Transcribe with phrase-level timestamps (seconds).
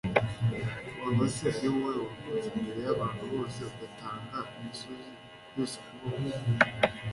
[1.01, 5.11] waba se ari wowe wavutse mbere y'abantu bose, ugatanga imisozi
[5.55, 6.25] yose kubaho